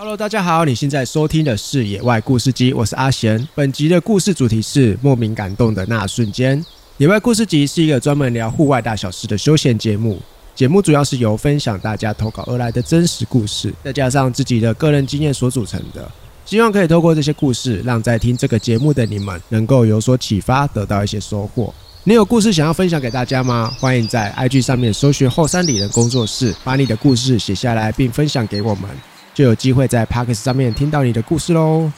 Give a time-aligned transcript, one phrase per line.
[0.00, 3.48] Hello，大家好，你现在收听的是《野外故事集》，我是阿贤。
[3.52, 6.62] 本集的故事主题是莫名感动的那瞬间。
[6.98, 10.22] 《野外故事集》是一个专门聊户外大小事的休闲节目，
[10.54, 16.08] 节目主要是由分享大家投稿而来的真实故事，再加上自己的个人经验所组成的。
[16.46, 21.74] 希望可以透过这些故事，让在听这个节目的你们能够有所启发，得到一些收获。
[22.04, 23.74] 你有故事想要分享给大家吗？
[23.80, 28.88] 欢迎在 IG 上面搜寻后山里人工作室，把你的故事写下来并分享给我们。
[29.38, 31.92] 就有机会在 Parks 上面听到你的故事喽。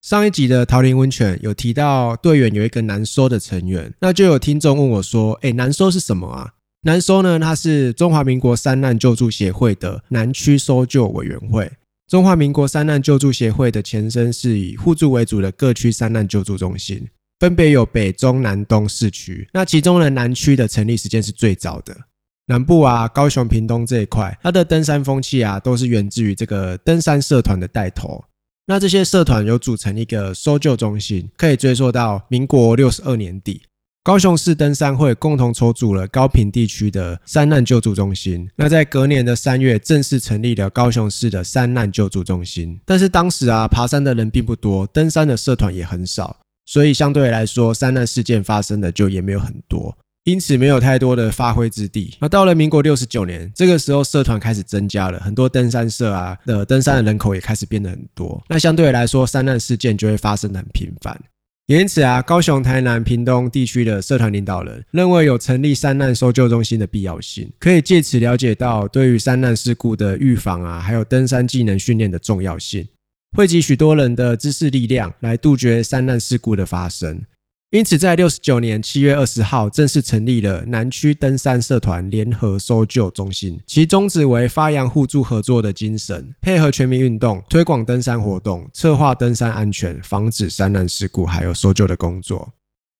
[0.00, 6.52] 上一集的桃林温泉有提到队员有一个南收的成员，那就有听众问我说：“哎，南收是什么啊？”
[6.86, 11.68] 南收呢，它是中华民国三难救助协会的南区搜救委员会。
[12.06, 17.08] 中华民国三难救助协会的前身是以互助为主的各区三难救助中心，
[17.40, 19.48] 分别有北、中、南、东四区。
[19.52, 21.96] 那其中的南区的成立时间是最早的。
[22.52, 28.22] 南部啊，高雄、屏东这一块，它的登山风气啊，都是源自于这个登山社团的带头。
[28.66, 33.62] 那这些社团有组成一个搜救中心，可以追溯到民国六十二年底，
[34.04, 38.46] 高雄市登山会共同筹组了高屏地区的山难救助中心。
[38.54, 42.78] 那在隔年的三月，正式成立了高雄市的山难救助中心。
[42.84, 46.36] 但是当时啊，爬山的人并不多，登山的社团也很少，
[46.66, 49.96] 所以相对来说，山难事件发生的就也没有很多。
[50.24, 52.16] 因此没有太多的发挥之地。
[52.20, 58.42] 那到了民国六十九年，这个时候社团开始增加了很多登山社啊的登山的人口也开始变得很多。
[58.48, 61.20] 那相对来说，山难事件就会发生的很频繁。
[61.66, 72.86] 也因此啊，高雄、台南、屏东地区的社团领导人认为有成立山难搜救中心的必要性，可以借此了解到对于山难事故的预防啊，还有登山技能训练的重要性，
[73.36, 77.22] 汇集许多人的知识力量来杜绝山难事故的发生。
[77.72, 83.58] 因此，在六十九年七月二十号，正式成立了南区登山社团联合搜救中心。
[83.66, 92.52] 其宗旨为发扬互助合作的精神，配合全民运动，推广登山活动，策划登山安全、防止山难事故，还有搜救的工作。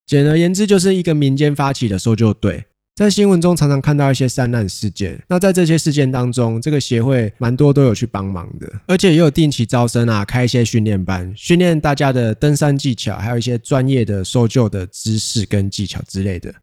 [0.07, 2.65] 简而言之，就是一个民间发起的搜救队。
[2.95, 16.55] 在新闻中常常看到一些山难事件，那在这些事件当中，这个协会蛮多都有去帮忙的，而且也有定期招生啊，开一些训练班，训练大家的登山技巧，还有一些专业的搜救的知识跟技巧之类的。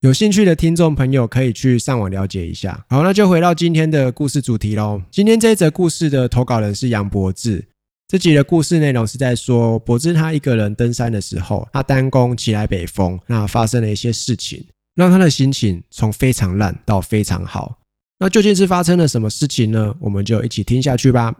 [0.00, 2.86] 有兴趣的听众朋友可以去上网了解一下。
[2.88, 5.02] 好，那就回到今天的故事主题喽。
[5.10, 7.62] 今天这一则故事的投稿人是杨博志，
[8.08, 14.64] 这集的故事内容是在说博志他一个人登山的时候，他单攻起来北风，那发生了一些事情。
[14.94, 17.80] 让他的心情从非常烂到非常好。
[18.20, 19.94] 那究竟是发生了什么事情呢？
[19.98, 21.34] 我们就一起听下去吧。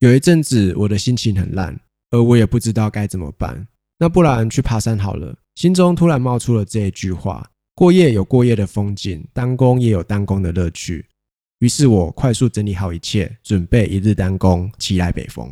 [0.00, 1.78] 有一阵子我的心情很烂，
[2.10, 3.68] 而我也不知道该怎么办。
[3.98, 5.36] 那不然去爬山好了。
[5.54, 11.06] 心中突然冒出了这一句话：过夜有过夜的风景，单工也有单工的乐趣。
[11.60, 15.48] 于是我快速整理好一切，准备一日单攻，起来北风。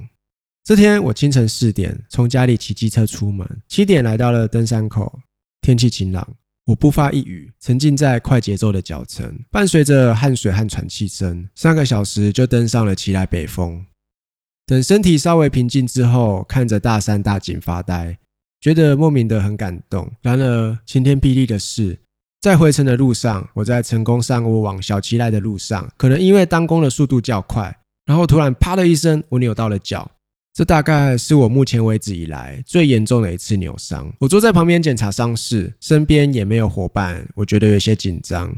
[0.71, 5.19] 这天我清晨四点从家里骑机车出门，七点来到了登山口。
[5.63, 6.25] 天气晴朗，
[6.65, 13.85] 我不发一语，沉浸在快节奏的脚程，伴随着汗水和喘气声，三个小时就登上了奇来北峰。
[14.65, 18.17] 等身体稍微平静之后，看着大山大景发呆，
[18.61, 20.09] 觉得莫名的很感动。
[20.23, 21.99] 然而晴天霹雳的是，
[22.41, 27.77] 在回程的路上，我在成功上屋往小旗来的路上，可能因为当工的速度较快，
[28.07, 30.09] 然后突然啪的一声，我扭到了脚。
[30.61, 34.15] 这大概是我目前为止以来最严重的一次扭伤。
[34.19, 38.55] 我坐在旁边检查伤势，身边也没有伙伴，我觉得有些紧张。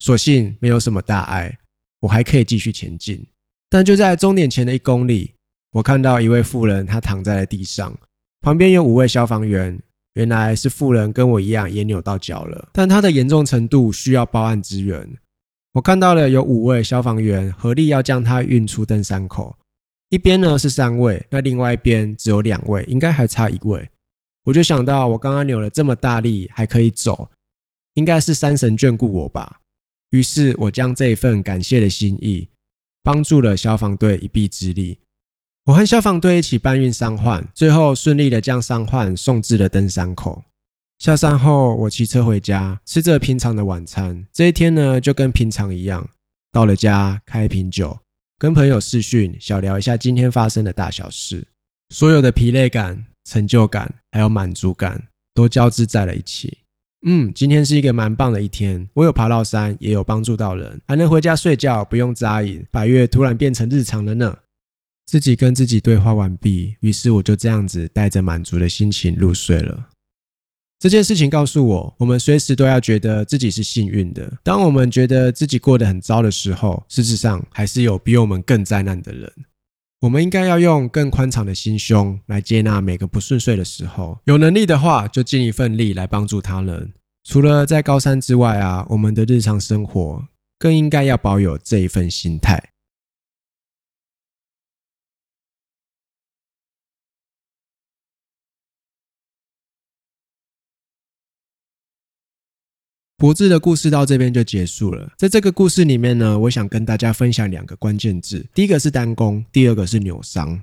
[0.00, 1.56] 所幸没有什么大碍，
[2.00, 3.24] 我还可以继续前进。
[3.68, 5.32] 但就在终点前的一公里，
[5.70, 7.96] 我看到一位妇人，她躺在了地上，
[8.40, 9.80] 旁边有五位消防员。
[10.14, 15.08] 原来是妇人跟我一样也扭到脚了，但她的严重程度需要报案支援。
[15.74, 19.56] 我看到了有五位消防员合力要将她运出登山口。
[20.10, 23.88] 一边呢是三位，那另外一边只有两位，应该还差一位。
[24.44, 27.30] 我就想到，我刚刚扭了这么大力还可以走，
[27.94, 29.60] 应该是山神眷顾我吧。
[30.10, 32.48] 于是，我将这一份感谢的心意，
[33.04, 34.98] 帮助了消防队一臂之力。
[35.66, 40.42] 我和消防队一起搬运伤患，最后顺利的将伤患送至了登山口。
[40.98, 44.26] 下山后，我骑车回家，吃着平常的晚餐。
[44.32, 46.10] 这一天呢，就跟平常一样，
[46.50, 47.96] 到了家开瓶酒。
[48.40, 51.46] 跟朋友视讯，小聊一下今天发生的大小事，
[51.90, 56.56] 所有的疲累感、成就感还有满足感都交织在了一起。
[57.06, 62.64] 嗯，今天是一个蛮棒的一天，我有爬到山，也有帮助到人，还能回家睡觉，不用扎营。
[62.70, 64.34] 百月突然变成日常了呢。
[65.04, 69.90] 自己跟自己对话完毕，于是我就这样子带着满足的心情入睡了。
[70.80, 74.32] 这件事情告诉我，我们随时都要觉得自己是幸运的。
[74.42, 79.30] 当我们觉得自己过得很糟的时候，事实上还是有比我们更灾难的人。
[80.00, 84.18] 我们应该要用更宽敞的心胸来接纳每个不顺遂的时候。
[84.24, 86.94] 有能力的话，就尽一份力来帮助他人。
[87.28, 90.24] 除了在高山之外啊，我们的日常生活
[90.58, 92.70] 更应该要保有这一份心态。
[103.20, 105.12] 博智的故事到这边就结束了。
[105.18, 110.58] 在这个故事里面呢，我想跟大家分享两个关键字，第一个是单攻，第二个是扭伤。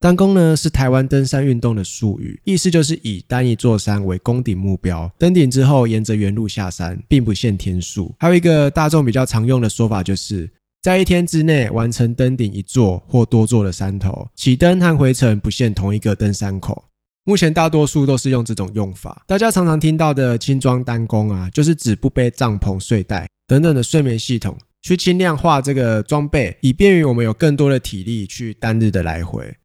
[0.00, 8.12] 单攻呢是台湾登山运动的术语，意思就是以单一座山为攻顶目标，登顶之后沿着原路下山，并不限天数。
[8.18, 10.50] 还有一个大众比较常用的说法，就是
[10.82, 16.84] 在一天之内完成登顶一座或多座的山头，起登和回程不限同一个登山口。
[17.24, 29.56] 目前大多数都是用这种用法，大家常常听到的轻装单攻啊，就是指不背帐篷、睡袋等等的睡眠系统，去轻量化这个装备，以便于我们有更多的体力去单日的来回。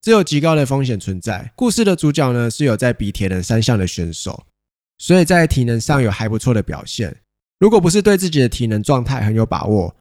[0.00, 1.52] 这有极高的风险存在。
[1.54, 4.44] 故事的主角呢是有在比铁人三项的选手，
[4.96, 7.14] 所以在体能上有还不错的表现。
[7.58, 9.94] 如果不是对自己的体能状态很有把握，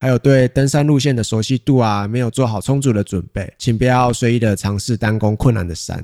[0.00, 6.02] 还有对登山路线的熟悉度啊，没有做好充足的准备，请不要随意的尝试单攻困难的山。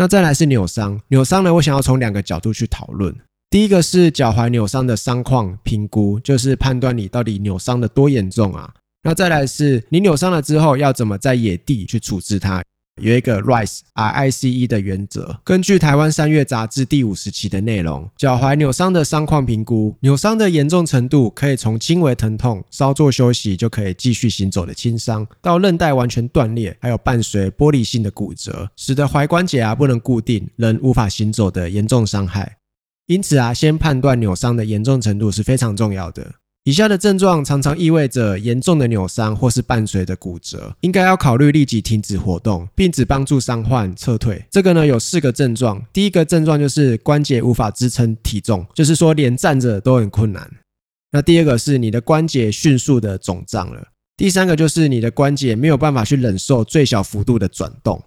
[0.00, 3.12] 那再来是扭伤，扭伤呢，我想要从两个角度去讨论。
[3.50, 8.72] 第一个是脚踝扭伤的伤况评估，就是判断你到底扭伤的多严重啊。
[9.02, 12.62] 那再来是你扭伤了之后要怎么在野地去处置它。
[13.00, 32.56] 有一个 RICE R I C E 的原则，根据台湾三月杂志第五十期的内容，脚踝扭伤的伤况评估，扭伤的严重程度可以从轻微疼痛、稍作休息就可以继续行走的轻伤，到韧带完全断裂，还有伴随玻璃性的骨折，使得踝关节啊不能固定，人无法行走的严重伤害。
[33.06, 36.34] 因此啊，先判断扭伤的严重程度是非常重要的。
[36.68, 44.44] 以下的症状常常意味着严重的扭伤或是伴随的骨折，应该要考虑立即停止活动，并只帮助伤患撤退。
[44.50, 50.46] 这个呢有四个症状，第一个症状就是关节无法支撑体重，就是说连站着都很困难。
[51.10, 53.82] 那第二个是你的关节迅速的肿胀了，
[54.14, 57.98] 第三个就是你的关节没有办法去忍受最小幅度的转动。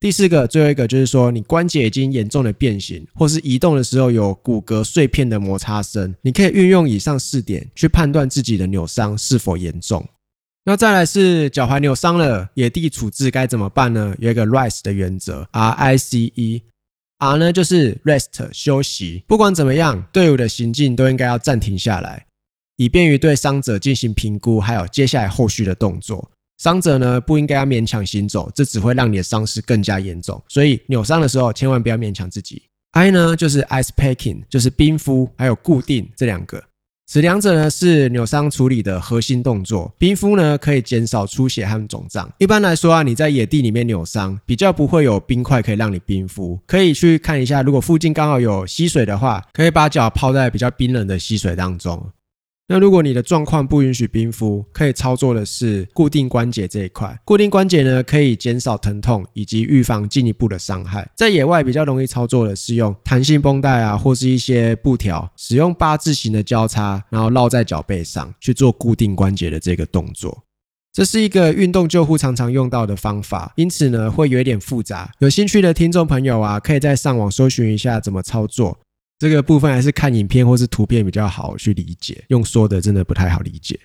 [0.00, 6.14] 第四个，最后一个就是说，你关节已经严重的变形，或是移动的时候有骨骼碎片的摩擦声。
[6.22, 10.06] 你可以运用以上四点去判断自己的扭伤是否严重。
[10.64, 14.14] 那再来是脚踝扭伤了，野地处置该怎么办呢？
[14.20, 19.24] 有一个 RICE 的原则，R I C E，R 呢就是 rest 休息。
[19.26, 22.26] 不管怎么样，队伍的行进都应该要暂停下来，
[22.76, 26.30] 以便于对伤者进行评估，还有接下来后续的动作。
[26.58, 30.42] 伤者呢不应该要勉强行走，这只会让你的伤势更加严重。
[30.48, 32.62] 所以扭伤的时候千万不要勉强自己。
[32.92, 36.62] I 呢就是 ice packing，就是冰敷，还有固定这两个。
[37.06, 39.90] 此两者呢是扭伤处理的核心动作。
[39.98, 42.30] 冰敷呢可以减少出血和肿胀。
[42.38, 46.58] 一般来说啊，你在野地里面扭伤，比较不会有冰块可以让你冰敷。
[46.66, 52.10] 可以去看一下，如果附近刚好有溪水的话，可以把脚泡在比较冰冷的溪水当中。
[52.70, 57.18] 那如果你的状况不允许冰敷，可以操作的是固定关节这一块。
[57.24, 61.10] 固定关节呢，可以减少疼痛以及预防进一步的伤害。
[61.16, 70.44] 在野外比较容易操作的是用弹性绷带啊，或是一些布条，使用八字形的交叉，然后绕在脚背上去做固定关节的这个动作。
[70.92, 75.10] 这是一个运动救护常常用到的方法，因此呢会有一点复杂。
[75.20, 78.76] 有兴趣的听众朋友啊，可以在上网搜寻一下怎么操作。
[79.18, 83.78] 这个部分还是看影片或是图片比较好去理解，用说的真的不太好理解。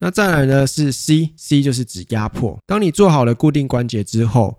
[0.00, 2.58] 那再来呢是 C，C 就是指压迫。
[2.66, 4.58] 当你做好了固定关节之后，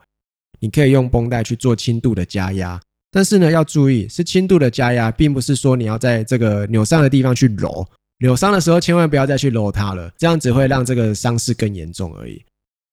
[0.60, 2.80] 你可以用绷带去做轻度的加压，
[3.12, 7.86] 但是呢要注意，是轻度的加压，并不是说你要在这个扭伤的地方去揉。
[8.20, 12.42] 扭伤的时候千万不要再去揉它了，这样只会让这个伤势更严重而已。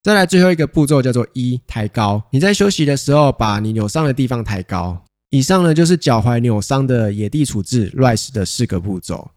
[0.03, 5.05] 再来最后一个步骤叫做一抬高，你在休息的时候把你扭伤的地方抬高。
[5.31, 9.31] 以上呢就是脚踝扭伤的野地处置 RICE 的四个步骤。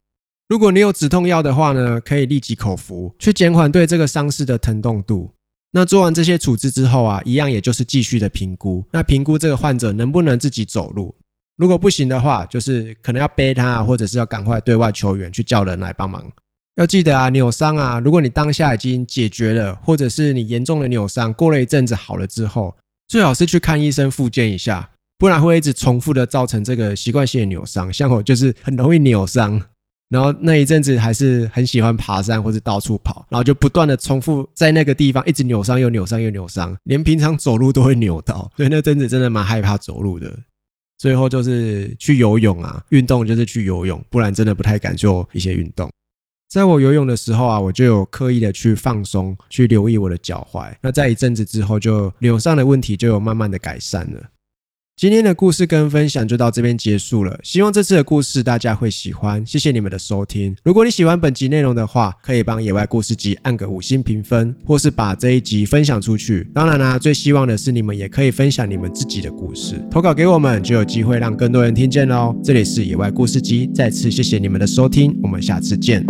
[0.49, 5.31] 如果你有止痛药的话呢，可以立即口服，去减缓对这个伤势的疼痛度。
[5.71, 8.85] 那做完这些处置之后啊，一样也就是继续的评估。
[8.91, 11.15] 那评估这个患者能不能自己走路，
[11.57, 16.31] 如果不行的话，就是可能要背他，或者是要赶快对外求援，去叫人来帮忙。
[16.75, 22.75] 要记得啊，扭伤啊，如果你当下已经解决了，或者是你严重的扭伤过了一阵子好了之后，
[23.07, 24.89] 最好是去看医生复健一下。
[25.23, 29.57] 不然会一直重复的造成这个习惯性的扭伤，像我就是很容易扭伤，
[30.09, 40.29] 然后那一阵子还是很喜欢爬山或者到处跑，然后就不断的重复在那个地方一直扭伤又扭伤又扭伤，连平常走路都会扭到，所以那阵子真的蛮害怕走路的。
[40.97, 45.89] 最后就是去游泳啊，运动就是去游泳，不然真的不太敢做一些运动。
[46.49, 50.69] 在我游泳的时候啊，我就有刻意的去放松，去留意我的脚踝。
[50.81, 54.21] 那在一阵子之后，就扭伤的问题就有慢慢的改善了。
[54.95, 60.55] 今天的故事跟分享就到这边结束了，希望这次的故事大家会喜欢，谢谢你们的收听。
[60.63, 66.47] 如果你喜欢本集内容的话，可以帮野外故事集按个五星评分，或是把这一集分享出去。
[66.53, 72.33] 当然啦，最希望的是你们也可以分享你们自己的故事，投稿给我们，就有机会让更多人听见喽。
[72.43, 76.05] 这里是野外故事集，再次谢谢你们的收听，我们下次见。